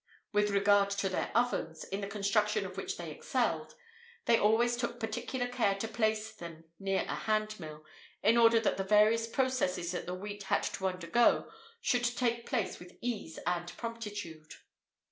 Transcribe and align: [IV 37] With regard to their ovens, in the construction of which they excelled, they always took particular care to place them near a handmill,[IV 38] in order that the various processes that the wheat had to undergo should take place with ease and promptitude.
[IV 0.33 0.47
37] 0.47 0.55
With 0.55 0.59
regard 0.63 0.89
to 0.89 1.09
their 1.09 1.31
ovens, 1.35 1.83
in 1.83 2.01
the 2.01 2.07
construction 2.07 2.65
of 2.65 2.75
which 2.75 2.97
they 2.97 3.11
excelled, 3.11 3.75
they 4.25 4.35
always 4.39 4.75
took 4.75 4.99
particular 4.99 5.47
care 5.47 5.75
to 5.75 5.87
place 5.87 6.31
them 6.33 6.63
near 6.79 7.01
a 7.03 7.13
handmill,[IV 7.13 7.83
38] 8.23 8.29
in 8.31 8.37
order 8.39 8.59
that 8.61 8.77
the 8.77 8.83
various 8.83 9.27
processes 9.27 9.91
that 9.91 10.07
the 10.07 10.15
wheat 10.15 10.41
had 10.45 10.63
to 10.63 10.87
undergo 10.87 11.51
should 11.81 12.03
take 12.17 12.47
place 12.47 12.79
with 12.79 12.97
ease 13.01 13.37
and 13.45 13.77
promptitude. 13.77 14.55